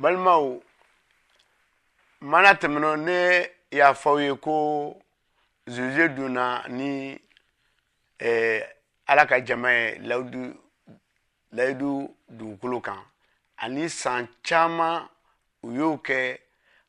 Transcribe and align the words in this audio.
balimaw 0.00 0.60
mana 2.30 2.50
tɛmɛnɔ 2.60 2.90
ne 3.06 3.18
y'a 3.72 3.88
fɔw 3.94 4.16
ye 4.24 4.30
ko 4.36 4.54
zoze 5.66 6.08
donna 6.14 6.64
ni 6.68 7.18
eh, 8.18 8.60
ala 9.06 9.26
ka 9.26 9.38
jama 9.40 9.70
ye 9.72 9.98
layidu 9.98 10.54
layidu 11.52 12.14
dugukolo 12.28 12.80
kan 12.80 13.00
ani 13.56 13.88
san 13.88 14.28
caman 14.42 15.08
u 15.62 15.70
y'o 15.72 15.96
kɛ 16.06 16.38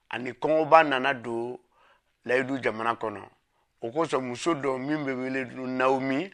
ani 0.10 0.32
kɔngɔba 0.32 0.84
nana 0.84 1.14
don 1.14 1.58
layidu 2.26 2.60
jamana 2.62 2.96
kɔnɔ 3.00 3.24
o 3.82 3.90
kosɔn 3.90 4.22
muso 4.22 4.54
dɔ 4.54 4.78
min 4.80 5.04
bɛ 5.06 5.14
wele 5.16 5.46
naomi 5.68 6.30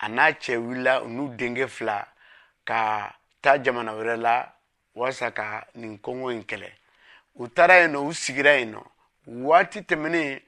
a 0.00 0.08
n'a 0.08 0.32
cɛ 0.32 0.56
wulila 0.58 1.02
u 1.02 1.08
n'u 1.08 1.36
denkɛ 1.36 1.68
fila 1.68 2.06
ka 2.64 3.14
taa 3.40 3.58
jamana 3.58 3.92
wɛrɛ 3.94 4.16
la 4.20 4.52
walasa 4.98 5.30
ka 5.30 5.66
nin 5.74 5.98
kɔngɔ 6.02 6.28
in 6.32 6.42
kɛlɛ 6.42 6.70
u 7.34 7.48
taara 7.48 7.76
yen 7.80 7.92
nɔ 7.92 8.00
u 8.06 8.12
sigira 8.14 8.56
yen 8.58 8.72
nɔ 8.74 8.82
waati 9.48 9.80
tɛmɛnen 9.80 10.40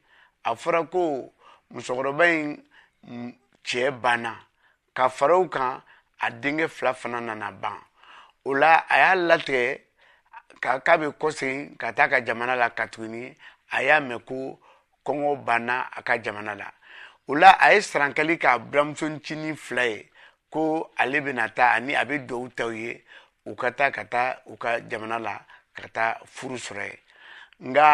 a 0.45 0.51
fɔra 0.57 0.83
ko 0.91 1.33
musokɔrɔba 1.73 2.25
in 2.29 3.39
cɛ 3.65 3.91
banna 4.03 4.35
ka 4.97 5.09
faraw 5.09 5.49
kan 5.49 5.83
a 6.21 6.31
denkɛ 6.31 6.69
fila 6.69 6.95
fana 6.95 7.21
nana 7.23 7.53
ban 7.53 7.79
o 8.45 8.51
la 8.55 8.85
a 8.89 8.97
y'a 8.99 9.15
latigɛ 9.15 9.81
ka 10.61 10.81
k'a 10.81 10.99
bɛ 10.99 11.13
kɔsegin 11.15 11.77
ka 11.79 11.93
taa 11.93 12.09
ka 12.09 12.21
jamana 12.25 12.57
la 12.59 12.71
katuguni 12.71 13.37
a 13.73 13.83
y'a 13.85 14.01
mɛn 14.01 14.25
ko 14.27 14.59
kɔngɔ 15.07 15.45
banna 15.45 15.87
a 15.97 16.03
ka 16.03 16.15
jamana 16.19 16.55
la 16.59 16.71
o 17.29 17.35
la 17.35 17.51
a 17.61 17.73
ye 17.75 17.79
sarankɛli 17.81 18.39
k'a 18.41 18.59
buramusonicinin 18.71 19.57
fila 19.57 19.85
ye 19.87 20.11
ko 20.51 20.91
ale 20.97 21.21
bɛna 21.21 21.55
taa 21.55 21.75
ani 21.77 21.95
a 21.95 22.05
bɛ 22.05 22.27
duwawu 22.27 22.51
ta 22.57 22.65
u 22.67 22.71
ye 22.73 23.05
u 23.51 23.55
ka 23.57 23.71
taa 23.75 23.91
ka 23.91 24.05
taa 24.05 24.35
u 24.47 24.57
ka 24.57 24.71
jamana 24.91 25.19
la 25.27 25.35
ka 25.77 25.85
taa 25.97 26.11
furu 26.33 26.55
sɔrɔ 26.65 26.85
ye 26.91 26.97
nka 27.69 27.87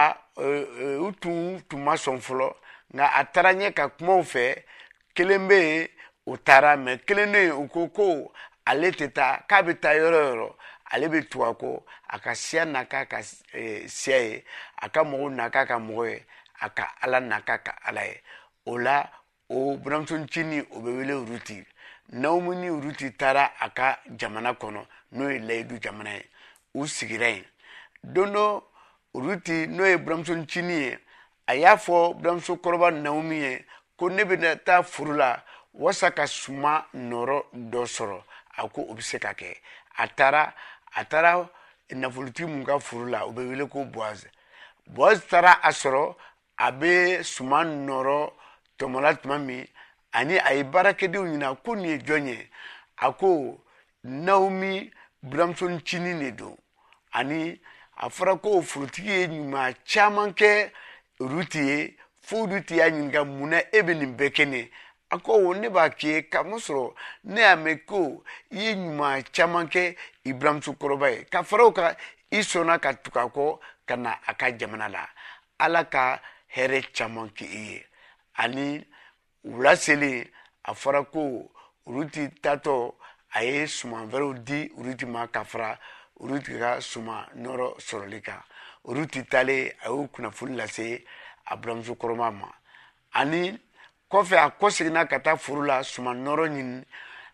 eh, 0.46 0.68
eh, 0.84 0.98
u 1.00 1.08
tun 1.20 1.38
tun 1.68 1.80
ma 1.86 1.94
sɔn 2.04 2.18
fɔlɔ 2.26 2.48
nka 2.94 3.06
a 3.16 3.22
taara 3.32 3.50
ɲɛ 3.58 3.68
ka 3.78 3.84
kumaw 3.96 4.22
fɛ 4.32 4.44
kelen 5.14 5.48
bɛ 5.48 5.56
yen 5.64 5.88
o 6.30 6.36
taara 6.46 6.70
mɛ 6.84 6.92
kelen 7.06 7.32
de 7.32 7.40
u 7.60 7.66
ko 7.68 7.88
ko 7.96 8.32
ale 8.70 8.88
tɛ 8.98 9.08
taa 9.14 9.28
k'a 9.48 9.58
bɛ 9.66 9.80
taa 9.80 9.94
yɔrɔ 10.00 10.22
yɔrɔ 10.30 10.52
ale 10.92 11.06
bɛ 11.08 11.28
tugu 11.30 11.44
a 11.44 11.52
kɔ 11.52 11.78
a 12.08 12.18
ka 12.20 12.34
siya 12.34 12.64
na 12.64 12.84
k'a 12.84 13.06
ka 13.08 13.18
eh, 13.52 13.86
siya 13.88 14.18
ye 14.18 14.44
a 14.82 14.88
ka 14.90 15.00
mɔgɔw 15.02 15.30
na 15.36 15.48
k'a 15.50 15.66
ka 15.66 15.76
mɔgɔ 15.78 16.10
ye 16.10 16.24
a 16.60 16.70
ka 16.70 16.92
ala 17.02 17.20
na 17.20 17.40
k'a 17.40 17.62
ka 17.64 17.74
ala 17.86 18.04
ye 18.04 18.20
o 18.66 18.76
la 18.78 19.08
o 19.48 19.76
buramuso 19.76 20.16
ncinin 20.18 20.66
o 20.70 20.80
bɛ 20.80 20.96
wele 20.98 21.14
ruti 21.28 21.64
n'aw 22.12 22.40
ni 22.54 22.70
uruti 22.70 23.10
taara 23.18 23.44
a 23.58 23.68
ka 23.74 23.98
jamana 24.16 24.52
kɔnɔ 24.60 24.82
n'o 25.12 25.28
ye 25.30 25.38
layidu 25.40 25.80
jamana 25.82 26.14
ye 26.14 26.24
u 26.74 26.86
sigira 26.86 27.28
yen 27.28 27.44
don 28.02 28.30
dɔ 28.32 28.62
uruti 29.14 29.66
n'o 29.66 29.84
ye 29.84 29.96
buramusonicinin 29.96 30.80
ye 30.82 30.98
a 31.48 31.54
y'a 31.56 31.76
fɔ 31.76 32.14
buramuso 32.14 32.54
kɔrɔba 32.62 32.92
naomi 33.02 33.36
ye 33.40 33.64
ko 33.98 34.08
ne 34.10 34.22
bɛna 34.24 34.62
taa 34.64 34.82
foro 34.82 35.12
la 35.14 35.42
wasa 35.74 36.10
ka 36.12 36.26
suma 36.26 36.86
nɔrɔ 36.94 37.42
dɔ 37.52 37.86
sɔrɔ 37.86 38.22
a 38.56 38.68
ko 38.68 38.82
o 38.88 38.94
bɛ 38.94 39.00
se 39.02 39.18
ka 39.18 39.32
kɛ 39.34 39.56
a 39.98 40.08
taara 40.08 40.54
a 40.94 41.04
taara 41.04 41.50
nafolotigi 41.90 42.46
mun 42.46 42.64
ka 42.64 42.78
foro 42.78 43.06
la 43.06 43.24
o 43.26 43.32
bɛ 43.32 43.48
wele 43.48 43.68
ko 43.68 43.84
boaz 43.84 44.26
boaz 44.86 45.24
taara 45.26 45.58
a 45.62 45.70
sɔrɔ 45.70 46.14
a 46.58 46.70
bɛ 46.72 47.24
suma 47.24 47.64
nɔrɔ 47.64 48.30
tɔmɔla 48.78 49.16
tuma 49.20 49.38
min 49.44 49.66
ani 50.12 50.38
a 50.38 50.50
ye 50.52 50.62
baarakɛdenw 50.64 51.26
ɲina 51.30 51.54
ko 51.64 51.74
nin 51.74 51.86
ye 51.90 51.98
jɔn 52.06 52.26
ye 52.28 52.50
a 52.96 53.12
ko 53.12 53.60
naomi 54.02 54.90
buramusonincinin 55.22 56.20
de 56.20 56.30
don 56.32 56.56
ani 57.12 57.60
a 57.96 58.08
fɔra 58.08 58.40
ko 58.42 58.62
forotigi 58.62 59.10
ye 59.10 59.26
ɲuman 59.26 59.74
caman 59.84 60.30
kɛ 60.34 60.70
ruti 61.20 61.58
ye 61.66 61.96
fo 62.22 62.46
ruti 62.46 62.76
y'a 62.76 62.90
ɲininka 62.90 63.24
munna 63.26 63.58
e 63.70 63.80
bɛ 63.82 63.94
nin 63.98 64.16
bɛɛ 64.16 64.30
kɛ 64.34 64.46
ne 64.48 64.70
a 65.08 65.18
ko 65.20 65.52
ne 65.54 65.68
b'a 65.68 65.88
k'i 65.90 66.08
ye 66.08 66.22
kamasɔrɔ 66.28 66.94
ne 67.24 67.40
y'a 67.40 67.56
mɛn 67.56 67.84
ko 67.86 68.22
i 68.50 68.56
ye 68.58 68.74
ɲuman 68.74 69.24
caman 69.32 69.68
kɛ 69.68 69.96
iburamuso 70.24 70.72
kɔrɔba 70.74 71.10
ye 71.18 71.24
ka 71.24 71.42
fara 71.42 71.66
o 71.66 71.72
kan 71.72 71.94
i 72.32 72.38
sɔnna 72.40 72.80
ka 72.82 72.92
tugu 72.94 73.18
a 73.20 73.26
kɔ 73.30 73.58
ka 73.86 73.96
na 73.96 74.16
a 74.26 74.34
ka 74.34 74.46
jamana 74.52 74.88
la 74.90 75.08
ala 75.60 75.84
ka 75.84 76.20
hɛrɛ 76.56 76.92
caman 76.92 77.30
k'i 77.34 77.46
ye 77.74 77.86
ani 78.36 78.84
wula 79.46 79.76
selen 79.76 80.26
a 80.64 80.72
fɔra 80.74 81.02
ko 81.10 81.20
olu 81.86 82.06
ti 82.10 82.28
tatɔ 82.42 82.94
a 83.30 83.42
ye 83.44 83.66
suman 83.66 84.08
wɛrɛw 84.10 84.34
di 84.44 84.70
olu 84.78 84.96
ti 84.96 85.06
ma 85.06 85.26
ka 85.28 85.44
fara 85.44 85.78
olu 86.20 86.40
ti 86.42 86.58
ka 86.58 86.80
suman 86.80 87.24
nɔrɔ 87.36 87.76
sɔrɔli 87.78 88.20
kan 88.22 88.42
olu 88.84 89.06
ti 89.06 89.22
talen 89.24 89.70
a 89.82 89.86
y'o 89.88 90.08
kunnafoni 90.08 90.56
lase 90.56 91.04
a 91.46 91.56
buramuso 91.56 91.94
kɔrɔma 91.94 92.30
ma 92.32 92.48
ani 93.12 93.56
kɔfɛ 94.10 94.36
a 94.36 94.50
kɔseginna 94.60 95.06
ka 95.08 95.18
taa 95.20 95.36
foro 95.36 95.62
la 95.62 95.82
suman 95.82 96.24
nɔrɔ 96.24 96.48
ɲini 96.50 96.82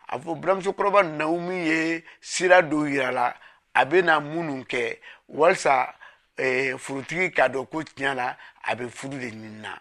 a 0.08 0.18
fɔ 0.18 0.40
buramuso 0.40 0.72
kɔrɔba 0.74 1.02
naomi 1.16 1.66
ye 1.66 2.04
sira 2.20 2.60
dɔw 2.62 2.90
yira 2.92 3.10
la 3.12 3.34
a 3.74 3.84
bɛ 3.86 4.04
na 4.04 4.20
minnu 4.20 4.64
kɛ 4.66 4.98
walasa 5.28 5.94
eh, 6.36 6.72
forotigi 6.76 7.30
k'a 7.32 7.48
dɔn 7.48 7.70
ko 7.70 7.80
tiɲɛ 7.82 8.14
la 8.14 8.36
a 8.66 8.74
bɛ 8.76 8.90
furu 8.90 9.18
de 9.18 9.30
ɲini 9.30 9.60
na 9.62 9.78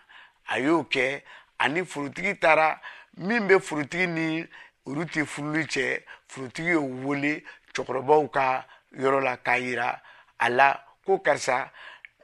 a 0.50 0.60
y'o 0.60 0.86
kɛ 0.88 1.22
ani 1.62 1.86
forotigi 1.86 2.34
taara 2.36 2.80
min 3.18 3.46
bɛ 3.48 3.60
forotigi 3.60 4.08
ni 4.08 4.48
olu 4.86 5.04
tɛ 5.06 5.26
furuli 5.26 5.64
cɛ 5.72 5.86
forotigi 6.32 6.72
y'o 6.74 6.82
wele 7.06 7.44
cɛkɔrɔbaw 7.74 8.30
ka 8.34 8.66
yɔrɔ 9.00 9.20
la 9.24 9.38
k'a 9.38 9.56
yira 9.60 10.02
a 10.40 10.50
la 10.50 10.84
ko 11.06 11.20
karisa 11.20 11.70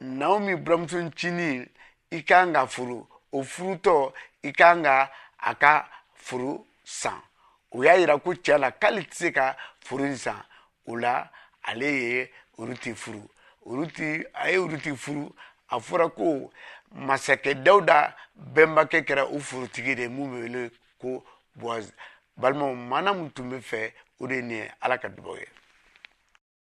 naomi 0.00 0.56
buramuso 0.56 0.98
ncini 0.98 1.64
i 2.10 2.24
kan 2.24 2.52
ka 2.52 2.66
furu 2.66 3.06
o 3.32 3.42
furutɔ 3.44 4.12
i 4.42 4.50
kan 4.52 4.82
ka 4.82 5.10
a 5.38 5.54
ka 5.54 5.88
foro 6.14 6.66
san 6.84 7.20
o 7.70 7.82
y'a 7.84 7.94
yira 7.96 8.18
ko 8.20 8.32
cɛ 8.34 8.58
la 8.58 8.70
k'ale 8.72 9.02
tɛ 9.06 9.14
se 9.14 9.32
ka 9.32 9.56
foro 9.86 10.02
in 10.04 10.16
san 10.18 10.42
o 10.86 10.96
la 10.98 11.28
ale 11.62 11.86
ye 11.86 12.30
olu 12.58 12.74
ti 12.74 12.92
furu 12.94 13.22
olu 13.66 13.86
ti 13.94 14.24
a 14.34 14.50
ye 14.50 14.56
olu 14.58 14.78
ti 14.82 14.90
furu 14.96 15.30
a 15.68 15.76
fɔra 15.86 16.06
ko 16.16 16.28
masakɛ 17.08 17.50
dawuda 17.64 18.16
bɛnbakɛ 18.54 18.98
kɛra 19.06 19.22
o 19.24 19.36
forotigi 19.38 19.94
de 19.96 20.02
ye 20.02 20.08
mun 20.08 20.30
bɛ 20.32 20.38
wele 20.42 20.70
ko 21.00 21.08
bowazi 21.58 21.92
balimaw 22.40 22.74
maana 22.74 23.12
min 23.14 23.30
tun 23.32 23.50
bɛ 23.50 23.58
fɛ 23.70 23.92
o 24.20 24.26
de 24.26 24.34
ye 24.34 24.40
nin 24.42 24.56
ye 24.62 24.70
ala 24.80 24.98
ka 24.98 25.08
dubaw 25.08 25.36
ye 25.36 25.46